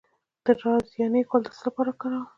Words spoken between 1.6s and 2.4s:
لپاره وکاروم؟